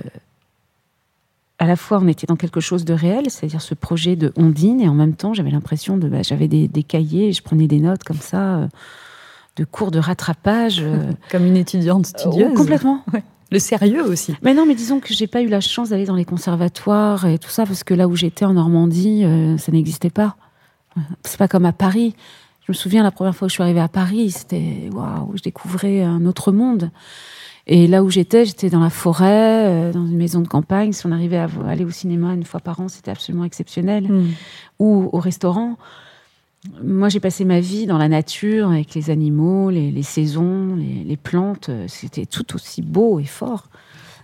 [1.62, 4.80] à la fois, on était dans quelque chose de réel, c'est-à-dire ce projet de Ondine,
[4.80, 7.68] et en même temps, j'avais l'impression de, bah, j'avais des, des cahiers, et je prenais
[7.68, 8.68] des notes comme ça, euh,
[9.58, 10.80] de cours de rattrapage.
[10.82, 12.52] euh, comme une étudiante studieuse.
[12.54, 13.04] oh, complètement.
[13.52, 14.36] Le sérieux aussi.
[14.44, 17.40] Mais non, mais disons que j'ai pas eu la chance d'aller dans les conservatoires et
[17.40, 20.36] tout ça, parce que là où j'étais en Normandie, euh, ça n'existait pas.
[21.24, 22.16] C'est pas comme à Paris.
[22.66, 25.42] Je me souviens la première fois que je suis arrivée à Paris, c'était waouh, je
[25.42, 26.92] découvrais un autre monde.
[27.66, 30.92] Et là où j'étais, j'étais dans la forêt, euh, dans une maison de campagne.
[30.92, 34.08] Si on arrivait à aller au cinéma une fois par an, c'était absolument exceptionnel.
[34.80, 35.78] Ou au restaurant.
[36.84, 41.04] Moi, j'ai passé ma vie dans la nature, avec les animaux, les, les saisons, les,
[41.06, 41.70] les plantes.
[41.70, 43.70] Euh, C'était tout aussi beau et fort.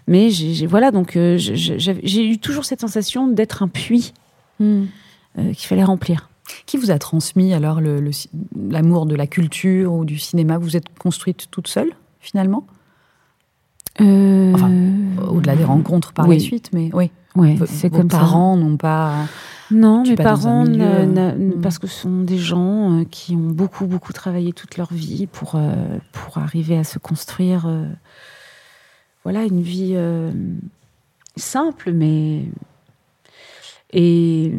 [0.07, 4.13] Mais j'ai, voilà, donc euh, j'ai eu toujours cette sensation d'être un puits
[4.61, 4.85] euh,
[5.35, 6.29] qu'il fallait remplir.
[6.67, 10.59] Qui vous a transmis alors l'amour de la culture ou du cinéma?
[10.59, 12.67] Vous êtes construite toute seule finalement?
[13.99, 14.71] Enfin,
[15.31, 16.35] Au-delà des rencontres par oui.
[16.35, 17.09] la suite, mais oui.
[17.35, 18.19] ouais, Vos- c'est comme ça.
[18.19, 19.25] parents n'ont pas.
[19.75, 23.51] Non, Tu mes parents, milieu, euh, parce que ce sont des gens euh, qui ont
[23.51, 27.69] beaucoup, beaucoup travaillé toute leur vie pour, euh, pour arriver à se construire
[29.23, 29.97] voilà, une vie
[31.35, 32.43] simple, mais.
[33.91, 34.51] Et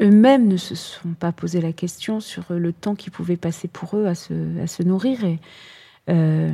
[0.00, 3.96] eux-mêmes ne se sont pas posé la question sur le temps qu'ils pouvaient passer pour
[3.96, 5.24] eux à se, à se nourrir.
[5.24, 5.38] Et,
[6.08, 6.50] euh,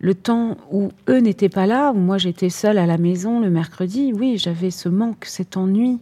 [0.00, 3.50] le temps où eux n'étaient pas là, où moi j'étais seule à la maison le
[3.50, 6.00] mercredi, oui, j'avais ce manque, cet ennui.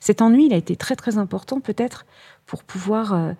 [0.00, 2.06] Cet ennui, il a été très très important peut-être
[2.46, 3.32] pour pouvoir euh,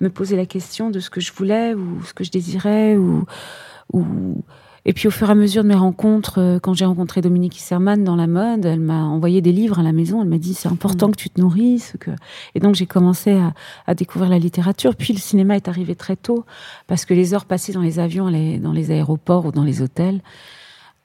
[0.00, 2.96] me poser la question de ce que je voulais ou ce que je désirais.
[2.96, 3.24] Ou,
[3.92, 4.42] ou...
[4.84, 7.56] Et puis au fur et à mesure de mes rencontres, euh, quand j'ai rencontré Dominique
[7.56, 10.54] Isserman dans la mode, elle m'a envoyé des livres à la maison, elle m'a dit
[10.54, 11.94] c'est important que tu te nourrisses.
[12.00, 12.10] Que...
[12.56, 13.54] Et donc j'ai commencé à,
[13.86, 14.96] à découvrir la littérature.
[14.96, 16.44] Puis le cinéma est arrivé très tôt
[16.88, 19.82] parce que les heures passées dans les avions, les- dans les aéroports ou dans les
[19.82, 20.20] hôtels,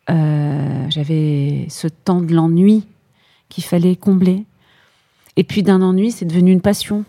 [0.09, 2.83] euh, j'avais ce temps de l'ennui
[3.49, 4.45] qu'il fallait combler.
[5.35, 7.05] Et puis d'un ennui, c'est devenu une passion.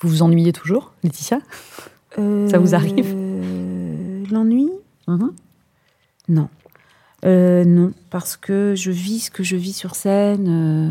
[0.00, 1.40] Vous vous ennuyez toujours, Laetitia?
[2.16, 3.12] Ça vous arrive?
[3.14, 4.70] Euh, L'ennui
[6.28, 6.48] Non.
[7.24, 10.46] Euh, non, parce que je vis ce que je vis sur scène.
[10.48, 10.90] euh,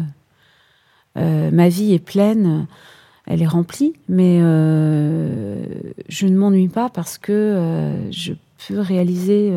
[1.20, 2.66] euh, ma vie est pleine,
[3.28, 8.34] elle est remplie, mais je ne m'ennuie pas parce que je
[8.68, 9.54] peux réaliser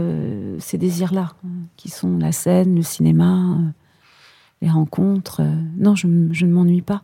[0.58, 1.32] ces désirs-là,
[1.76, 3.58] qui sont la scène, le cinéma,
[4.60, 5.40] les rencontres.
[5.78, 7.02] non, je, ne m'ennuie pas.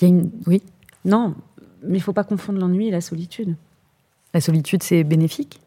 [0.00, 0.30] Il y a une...
[0.46, 0.62] Oui.
[1.06, 1.34] Non,
[1.82, 3.56] mais il faut pas confondre l'ennui et la solitude.
[4.34, 5.60] La solitude, c'est bénéfique?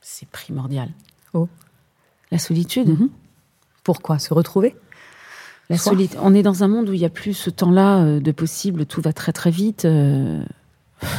[0.00, 0.88] C'est primordial.
[1.34, 1.48] Oh.
[2.30, 2.88] La solitude.
[2.88, 3.08] Mhm.
[3.84, 4.76] Pourquoi Se retrouver?
[5.70, 6.18] La solitude.
[6.22, 8.86] On est dans un monde où il n'y a plus ce temps-là euh, de possible,
[8.86, 9.84] tout va très très vite.
[9.84, 10.42] euh,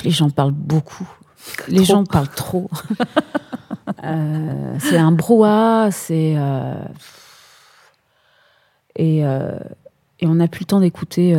[0.04, 1.08] les gens parlent beaucoup.
[1.68, 1.86] Les Trop.
[1.86, 2.70] gens parlent trop.
[4.04, 6.36] Euh, c'est un brouhaha, c'est.
[6.38, 6.76] euh,
[8.96, 11.36] et, et on n'a plus le temps d'écouter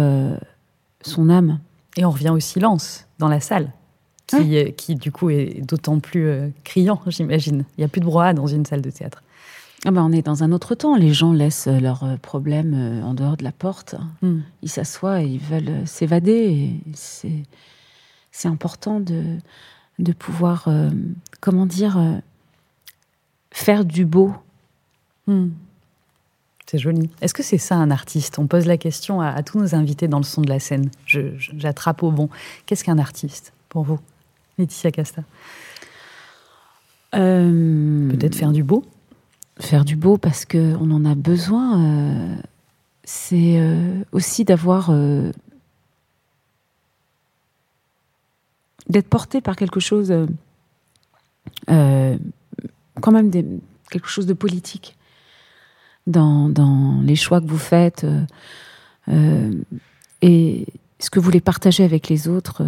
[1.03, 1.61] son âme.
[1.97, 3.73] Et on revient au silence dans la salle,
[4.39, 7.65] qui, euh, qui du coup est d'autant plus euh, criant, j'imagine.
[7.77, 9.23] Il n'y a plus de brouhaha dans une salle de théâtre.
[9.87, 10.95] Ah ben, on est dans un autre temps.
[10.97, 13.95] Les gens laissent euh, leurs problèmes en dehors de la porte.
[14.23, 14.41] Hmm.
[14.63, 16.75] ils s'assoient et ils veulent s'évader.
[16.95, 17.45] C'est,
[18.31, 19.23] c'est important de,
[19.99, 20.91] de pouvoir, euh,
[21.41, 22.13] comment dire, euh,
[23.53, 24.35] faire du beau.
[25.27, 25.49] Hmm.
[26.67, 27.11] C'est joli.
[27.21, 28.39] Est-ce que c'est ça un artiste?
[28.39, 30.89] On pose la question à, à tous nos invités dans le son de la scène.
[31.05, 32.29] Je- je- J'attrape au bon.
[32.67, 33.99] Qu'est-ce qu'un artiste pour vous?
[34.59, 35.23] Laetitia Casta
[37.15, 38.85] Euh, Peut-être faire du beau
[39.59, 41.85] faire du beau parce que on en a besoin.
[41.85, 42.37] euh,
[43.05, 44.91] c'est euh, aussi d'avoir
[48.89, 50.13] d'être porté par quelque chose,
[51.67, 53.47] quand même des-
[53.91, 54.97] quelque chose de politique
[56.07, 58.07] dans, dans les choix que vous faites.
[60.23, 60.67] et,
[61.03, 62.63] ce que vous voulez partager avec les autres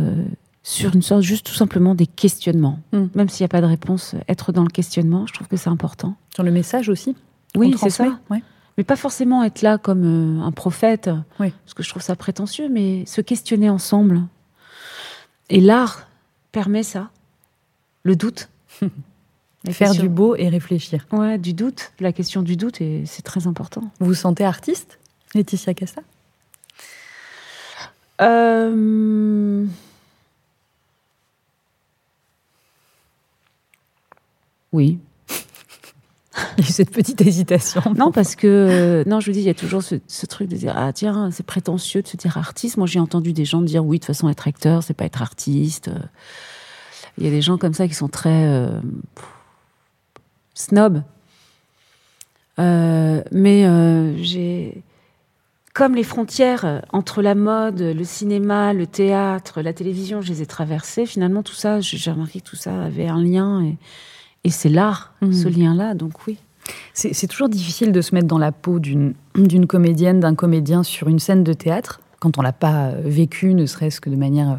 [0.62, 2.78] sur une sorte, juste tout simplement des questionnements.
[2.92, 3.04] Mm.
[3.14, 5.70] Même s'il n'y a pas de réponse, être dans le questionnement, je trouve que c'est
[5.70, 6.14] important.
[6.34, 7.16] Sur le message aussi
[7.56, 8.18] Oui, c'est ça.
[8.30, 8.42] Ouais.
[8.78, 11.52] Mais pas forcément être là comme euh, un prophète, Oui.
[11.64, 14.22] parce que je trouve ça prétentieux, mais se questionner ensemble.
[15.50, 16.08] Et l'art
[16.52, 17.10] permet ça,
[18.04, 18.48] le doute.
[19.64, 21.06] La Faire question- du beau et réfléchir.
[21.12, 23.82] Ouais, du doute, la question du doute, et c'est très important.
[24.00, 24.98] Vous vous sentez artiste,
[25.36, 26.02] Laetitia Casta
[28.20, 28.72] Euh,
[34.72, 34.98] Oui.
[36.58, 37.82] Il y a eu cette petite hésitation.
[37.96, 40.48] Non, parce que, euh, non, je vous dis, il y a toujours ce, ce truc
[40.48, 42.78] de dire, ah tiens, c'est prétentieux de se dire artiste.
[42.78, 45.20] Moi, j'ai entendu des gens dire, oui, de toute façon, être acteur, c'est pas être
[45.20, 45.88] artiste.
[45.88, 45.98] Euh,
[47.18, 48.80] Il y a des gens comme ça qui sont très euh,
[50.54, 51.02] snob.
[52.58, 54.82] Euh, mais j'ai.
[55.74, 60.46] Comme les frontières entre la mode, le cinéma, le théâtre, la télévision, je les ai
[60.46, 63.62] traversées, finalement, tout ça, j'ai remarqué que tout ça avait un lien.
[63.64, 63.78] Et,
[64.44, 65.32] et c'est l'art, Mhm.
[65.32, 66.38] ce lien-là, donc oui.
[66.94, 69.14] C'est toujours difficile de se mettre dans la peau d'une
[69.66, 73.66] comédienne, d'un comédien sur une scène de théâtre, quand on l'a pas euh, vécu, ne
[73.66, 74.56] serait-ce que de manière euh,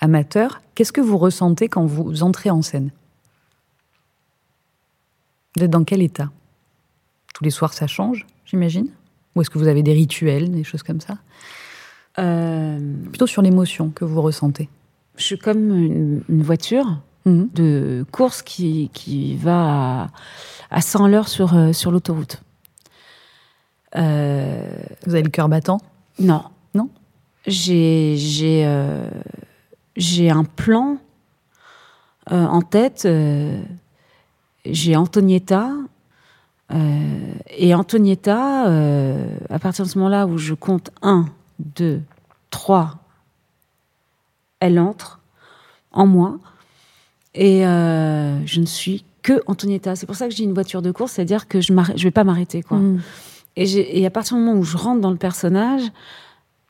[0.00, 0.60] amateur.
[0.74, 2.90] Qu'est-ce que vous ressentez quand vous entrez en scène?
[5.56, 6.30] Vous êtes dans quel état?
[7.34, 8.88] Tous les soirs, ça change, j'imagine?
[9.34, 11.16] Ou est-ce que vous avez des rituels, des choses comme ça?
[12.18, 12.78] Euh,
[13.08, 14.68] Plutôt sur l'émotion que vous ressentez.
[15.16, 17.48] je suis comme une, une voiture Mhm.
[17.54, 20.06] de course qui, qui va à,
[20.70, 22.40] à 100 à l'heure sur, euh, sur l'autoroute.
[23.96, 24.62] Euh,
[25.06, 25.80] Vous avez le cœur battant
[26.18, 26.44] non.
[26.74, 26.88] Non
[27.46, 29.08] J'ai j'ai euh,
[29.96, 30.98] j'ai un plan
[32.30, 33.02] euh, en tête.
[33.06, 33.60] euh,
[34.66, 35.70] j'ai Antonietta.
[37.50, 38.64] et Antonietta,
[39.48, 41.24] à partir de ce moment-là où je compte 1,
[41.58, 42.00] 2,
[42.50, 42.94] 3,
[44.60, 45.20] elle entre
[45.92, 46.38] en moi.
[47.34, 49.96] Et euh, je ne suis que Antonietta.
[49.96, 52.24] C'est pour ça que j'ai une voiture de course, c'est-à-dire que je ne vais pas
[52.24, 52.62] m'arrêter.
[52.62, 52.78] quoi.
[52.78, 53.00] Mhm.
[53.56, 55.82] Et, à partir du moment où je rentre dans le personnage,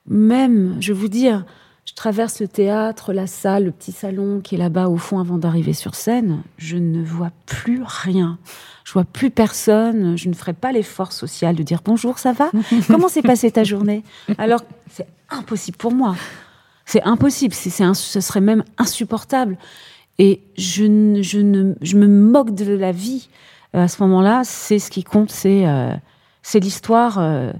[0.09, 1.45] même, je vais vous dire,
[1.85, 5.39] je traverse le théâtre, la salle, le petit salon qui est là-bas au fond avant
[5.39, 8.39] d'arriver sur scène, je ne vois plus rien.
[8.85, 10.17] Je vois plus personne.
[10.17, 12.51] Je ne ferai pas l'effort social de dire bonjour, ça va?
[12.89, 14.03] Comment s'est passée ta journée?
[14.39, 16.17] Alors, c'est impossible pour moi.
[16.87, 17.55] C'est impossible.
[17.55, 19.59] C'est, ce serait même insupportable.
[20.21, 23.31] Et je, me moque de la vie.
[23.75, 25.95] Euh, À ce moment-là, c'est ce qui compte, c'est, euh,
[26.53, 27.53] l'histoire euh,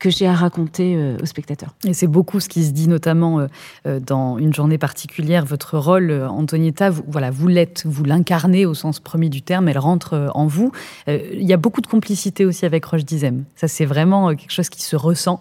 [0.00, 1.76] que j'ai à raconter aux spectateurs.
[1.84, 3.46] Et c'est beaucoup ce qui se dit, notamment
[3.84, 5.44] dans une journée particulière.
[5.44, 9.78] Votre rôle, Antonietta, vous, voilà, vous l'êtes, vous l'incarnez au sens premier du terme, elle
[9.78, 10.72] rentre en vous.
[11.06, 13.44] Il y a beaucoup de complicité aussi avec Roche Dizem.
[13.56, 15.38] Ça, c'est vraiment quelque chose qui se ressent,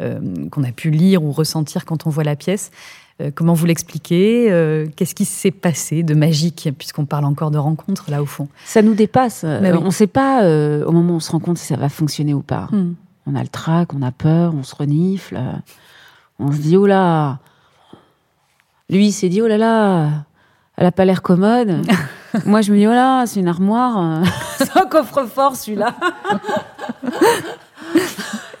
[0.00, 2.72] qu'on a pu lire ou ressentir quand on voit la pièce.
[3.20, 7.58] Euh, comment vous l'expliquez Euh, Qu'est-ce qui s'est passé de magique, puisqu'on parle encore de
[7.58, 8.48] rencontres, là, au fond?
[8.64, 9.42] Ça nous dépasse.
[9.44, 9.78] Euh, oui.
[9.82, 11.88] On ne sait pas euh, au moment où on se rend compte si ça va
[11.88, 12.68] fonctionner ou pas.
[12.70, 12.94] Hmm.
[13.26, 15.38] On a le trac, on a peur, on se renifle.
[16.38, 17.38] On se dit, oh là
[18.88, 20.24] Lui, il s'est dit, oh là là,
[20.76, 21.82] elle a pas l'air commode.
[22.46, 24.24] Moi, je me dis, oh là, c'est une armoire.
[24.56, 25.94] c'est un coffre-fort, celui-là.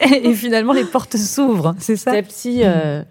[0.00, 2.10] Et finalement, les portes s'ouvrent, c'est ça?
[2.12, 3.02] Petit à petit, euh,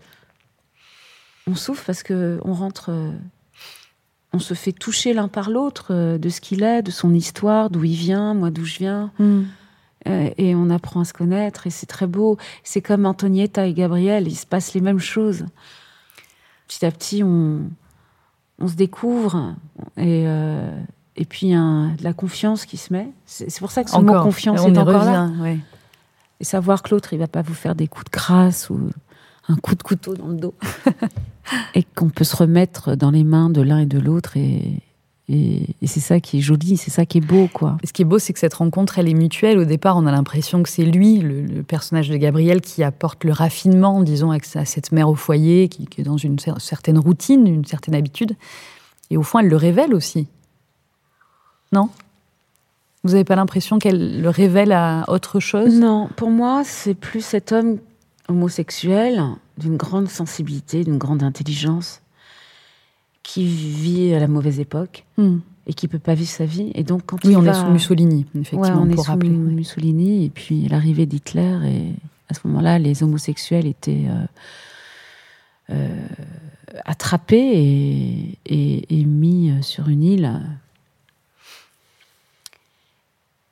[1.50, 3.12] on souffle parce que on rentre, euh,
[4.34, 7.70] on se fait toucher l'un par l'autre euh, de ce qu'il est, de son histoire,
[7.70, 9.12] d'où il vient, moi d'où je viens.
[9.20, 9.44] Hmm.
[10.08, 12.38] Euh, et on apprend à se connaître et c'est très beau.
[12.64, 15.46] C'est comme Antonietta et Gabriel, il se passe les mêmes choses.
[16.68, 17.62] Petit à petit, on,
[18.60, 19.56] on se découvre
[19.98, 20.72] et, euh,
[21.18, 23.10] et puis un- de la confiance qui se met.
[23.26, 24.24] C'est pour ça que ce mot Encore.
[24.24, 25.30] confiance on est encore là.
[25.42, 25.60] ouais.
[26.40, 28.80] Et savoir que l'autre, il va pas vous faire des coups de grâce ou
[29.50, 30.54] un coup de couteau dans le dos.
[31.76, 34.38] et qu'on peut se remettre dans les mains de l'un et de l'autre.
[34.38, 34.82] Et,
[35.28, 37.78] et, et c'est ça qui est joli, c'est ça qui est beau, quoi.
[37.84, 39.58] Et Ce qui est beau, c'est que cette rencontre, elle est mutuelle.
[39.60, 43.24] Au départ, on a l'impression que c'est lui, le, le personnage de Gabriel, qui apporte
[43.24, 46.98] le raffinement, disons, sa- cette mère au foyer, qui, qui est dans une cer- certaine
[47.00, 48.36] routine, une certaine habitude.
[49.12, 50.28] Et au fond, elle le révèle aussi.
[51.72, 51.90] Non?
[53.04, 55.74] Vous n'avez pas l'impression qu'elle le révèle à autre chose?
[55.80, 57.78] Non, pour moi, c'est plus cet homme
[58.30, 59.24] homosexuel
[59.58, 62.02] d'une grande sensibilité, d'une grande intelligence,
[63.24, 65.40] qui vit à la mauvaise époque Hmm.
[65.68, 66.72] et qui peut pas vivre sa vie.
[66.76, 67.52] Et donc, quand Oui, il on va...
[67.52, 69.30] est sous Mussolini, Ouais, effectivement, on est pour sous rappeler.
[69.30, 71.60] Mussolini et puis l'arrivée d'Hitler.
[71.66, 71.94] Et
[72.30, 74.26] à ce moment-là, les homosexuels étaient euh,
[75.72, 76.08] euh,
[76.86, 80.32] attrapés et, et- et mis euh, sur une île.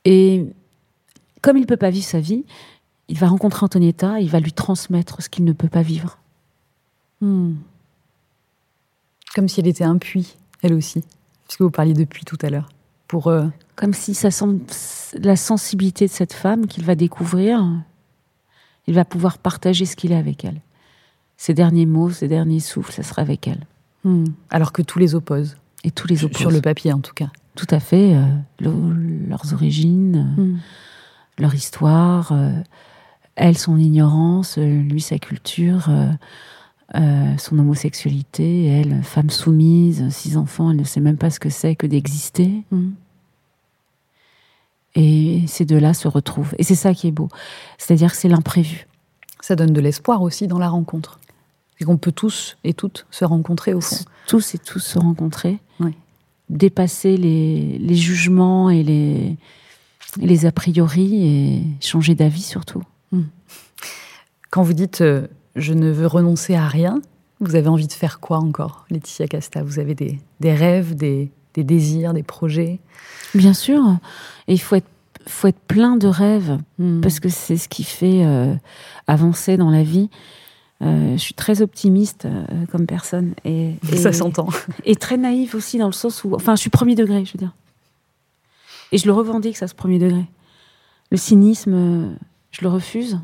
[0.06, 0.46] Et
[1.42, 2.46] comme il ne peut pas vivre sa vie,
[3.10, 6.18] il va rencontrer Antonietta, il va lui transmettre ce qu'il ne peut pas vivre.
[7.22, 7.54] Hmm.
[9.34, 11.04] Comme si elle était un puits, elle aussi,
[11.48, 12.70] puisque vous parliez de puits tout à l'heure.
[13.08, 14.60] Pour euh, Comme si ça semble
[15.14, 17.66] la sensibilité de cette femme qu'il va découvrir,
[18.88, 20.60] il va pouvoir partager ce qu'il est avec elle.
[21.38, 23.66] Ses derniers mots, ses derniers souffles, ça sera avec elle.
[24.04, 24.26] Hmm.
[24.50, 25.58] Alors que tous les opposent.
[25.84, 26.40] Et tous les opposent.
[26.40, 27.30] Sur le papier, en tout cas.
[27.56, 28.16] Tout à fait.
[28.16, 28.26] Euh,
[28.60, 30.60] leurs origines, hmm.
[31.40, 32.52] leur histoire, euh,
[33.38, 35.90] elle, son ignorance, lui, sa culture.
[36.96, 41.50] Euh, son homosexualité, elle, femme soumise, six enfants, elle ne sait même pas ce que
[41.50, 42.64] c'est que d'exister.
[42.72, 42.90] Mm.
[44.96, 46.56] Et ces deux-là se retrouvent.
[46.58, 47.28] Et c'est ça qui est beau.
[47.78, 48.88] C'est-à-dire que c'est l'imprévu.
[49.42, 51.20] Ça donne de l'espoir aussi dans la rencontre.
[51.80, 53.98] Et qu'on peut tous et toutes se rencontrer au fond.
[54.26, 55.60] Tous et tous se rencontrer.
[56.50, 59.36] Dépasser les, jugements et les,
[60.16, 62.82] les a priori et changer d'avis surtout.
[63.12, 63.22] Mm.
[64.50, 67.02] Quand vous dites euh, je ne veux renoncer à rien.
[67.40, 69.62] Vous avez envie de faire quoi encore, Laetitia Casta?
[69.62, 72.80] Vous avez des, rêves, des, désirs, des projets?
[73.36, 73.84] Bien sûr.
[74.48, 74.90] Et il faut être,
[75.28, 77.02] faut être plein de rêves, hmm.
[77.02, 78.56] parce que c'est ce qui fait euh,
[79.08, 80.10] avancer dans la vie.
[80.84, 83.34] Euh, je suis très optimiste euh, comme personne.
[83.46, 84.50] Et, Ça s'entend.
[84.86, 86.34] Et très naïve aussi, dans le sens où.
[86.36, 87.54] Enfin, je suis premier degré, je veux dire.
[88.92, 90.26] Et je le revendique, ça, ce premier degré.
[91.12, 92.16] Le cynisme,
[92.52, 93.20] je le refuse.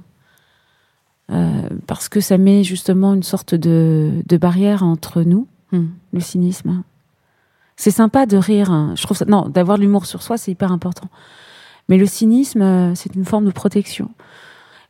[1.32, 5.86] Euh, parce que ça met justement une sorte de, barrière entre nous, hmm.
[6.12, 6.84] le cynisme.
[7.76, 8.72] C'est sympa de rire.
[8.72, 8.94] Hein.
[8.96, 11.08] Je trouve ça, non, d'avoir l'humour sur soi, c'est hyper important.
[11.90, 14.12] Mais le cynisme, euh, c'est une forme de protection.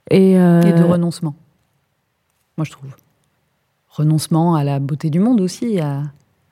[0.10, 1.36] Et, euh, Et, de renoncement.
[2.58, 2.96] Moi, je trouve.
[3.90, 6.04] Renoncement à la beauté du monde aussi, à,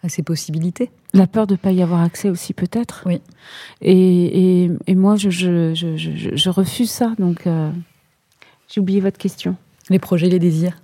[0.03, 0.91] à ses possibilités.
[1.13, 3.03] La peur de ne pas y avoir accès aussi, peut-être.
[3.05, 3.21] Oui.
[3.81, 7.13] Et, et, et moi, je, je, je, je, refuse ça.
[7.19, 7.47] Donc,
[8.67, 9.55] j'ai oublié votre question.
[9.89, 10.77] Les projets, les désirs,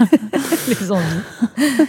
[0.68, 1.20] les envies.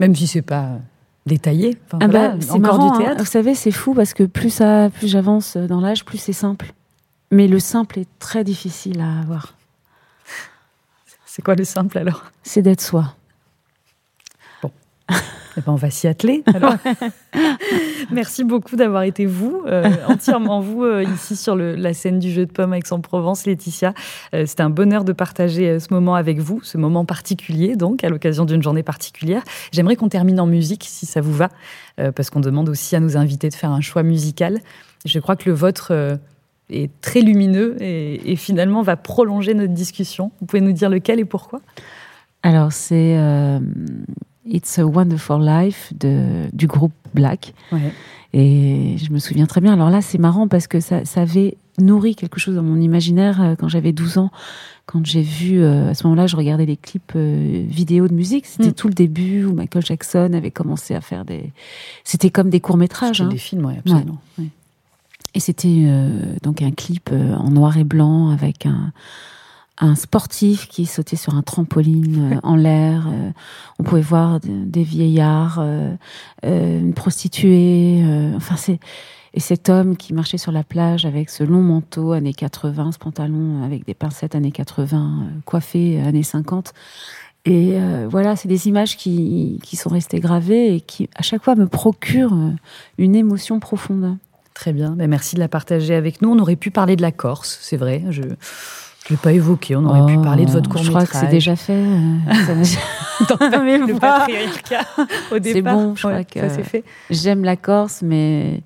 [0.00, 0.78] Même si c'est pas
[1.26, 1.78] détaillé.
[1.92, 2.98] ah bah, c'est marrant, du hein.
[2.98, 3.20] théâtre.
[3.20, 6.72] vous savez, c'est fou parce que plus ça, plus j'avance dans l'âge, plus c'est simple.
[7.30, 9.54] Mais le simple est très difficile à avoir.
[11.24, 12.24] C'est quoi le simple alors?
[12.42, 13.14] C'est d'être soi.
[15.56, 16.42] Eh ben, on va s'y atteler.
[16.46, 16.74] Alors.
[18.10, 22.46] Merci beaucoup d'avoir été vous, euh, entièrement vous, euh, ici sur la scène du jeu
[22.46, 23.94] de pommes Aix-en-Provence, Laetitia.
[24.34, 28.08] Euh, C'était un bonheur de partager ce moment avec vous, ce moment particulier, donc, à
[28.08, 29.42] l'occasion d'une journée particulière.
[29.72, 31.48] J'aimerais qu'on termine en musique, si ça vous va,
[32.14, 34.58] parce qu'on demande aussi à nos invités de faire un choix musical.
[35.04, 36.18] Je crois que le vôtre
[36.70, 40.32] est très lumineux et, et, finalement va prolonger notre discussion.
[40.40, 41.60] Vous pouvez nous dire lequel et pourquoi?
[42.42, 43.16] Alors, c'est
[44.46, 47.54] It's a Wonderful Life de, du groupe Black.
[48.32, 49.72] Et je me souviens très bien.
[49.72, 53.40] Alors là, c'est marrant parce que ça, ça, avait nourri quelque chose dans mon imaginaire
[53.40, 54.30] euh, quand j'avais 12 ans.
[54.86, 58.46] Quand j'ai vu, euh, à ce moment-là, je regardais les clips euh, vidéo de musique.
[58.46, 58.74] C'était mm.
[58.74, 61.52] tout le début où Michael Jackson avait commencé à faire des.
[62.02, 63.20] C'était comme des courts-métrages.
[63.20, 63.28] Hein.
[63.28, 64.18] Des films, oui, absolument.
[65.36, 65.88] Et c'était
[66.44, 68.92] donc un clip en noir et blanc avec un
[69.78, 73.06] un sportif qui sautait sur un trampoline euh, en l'air.
[73.08, 73.30] Euh,
[73.78, 75.96] on pouvait voir des vieillards, euh,
[76.42, 78.02] une prostituée.
[78.36, 78.78] enfin, c'est
[79.36, 82.98] et cet homme qui marchait sur la plage avec ce long manteau années 80, ce
[82.98, 86.72] pantalon avec des pincettes années 80, coiffé années 50.
[87.44, 87.76] Et
[88.08, 91.66] voilà, c'est des images qui, qui, sont restées gravées et qui, à chaque fois, me
[91.66, 92.52] procurent
[92.96, 94.16] une émotion profonde.
[94.54, 94.92] Très bien.
[94.92, 96.30] Ben, merci de la partager avec nous.
[96.30, 98.04] On aurait pu parler de la Corse, c'est vrai.
[99.06, 101.04] Je ne l'ai pas évoqué, on aurait pu parler de votre court-métrage.
[101.04, 101.74] Je crois que c'est déjà fait.
[101.74, 102.16] Euh,
[103.86, 104.86] le patriarcat,
[105.30, 105.52] au départ.
[105.52, 106.84] C'est bon, je crois que ça fait.
[107.10, 108.62] J'aime la Corse, mais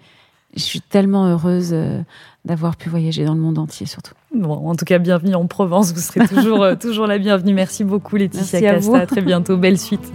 [0.54, 2.00] je suis tellement heureuse euh,
[2.44, 4.14] d'avoir pu voyager dans le monde entier, surtout.
[4.32, 5.92] Bon, en tout cas, bienvenue en Provence.
[5.92, 7.52] Vous serez toujours, euh, toujours la bienvenue.
[7.52, 8.96] Merci beaucoup, Laetitia Casta.
[8.96, 9.56] À très bientôt.
[9.56, 10.12] Belle suite.